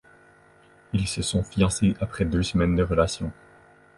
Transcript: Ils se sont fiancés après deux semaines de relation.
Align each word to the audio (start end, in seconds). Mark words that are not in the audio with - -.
Ils 0.93 1.07
se 1.07 1.21
sont 1.21 1.43
fiancés 1.43 1.93
après 2.01 2.25
deux 2.25 2.41
semaines 2.41 2.75
de 2.75 2.81
relation. 2.81 3.31